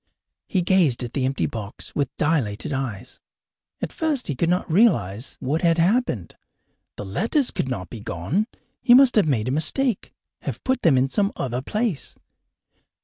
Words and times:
He 0.47 0.63
gazed 0.63 1.03
at 1.03 1.13
the 1.13 1.25
empty 1.25 1.45
box 1.45 1.93
with 1.93 2.09
dilated 2.17 2.73
eyes. 2.73 3.19
At 3.83 3.93
first 3.93 4.25
he 4.29 4.35
could 4.35 4.49
not 4.49 4.67
realize 4.67 5.37
what 5.39 5.61
had 5.61 5.77
happened. 5.77 6.35
The 6.95 7.05
letters 7.05 7.51
could 7.51 7.69
not 7.69 7.91
be 7.91 7.99
gone! 7.99 8.47
He 8.81 8.95
must 8.95 9.15
have 9.15 9.27
made 9.27 9.47
a 9.47 9.51
mistake, 9.51 10.11
have 10.39 10.63
put 10.63 10.81
them 10.81 10.97
in 10.97 11.07
some 11.07 11.31
other 11.35 11.61
place! 11.61 12.17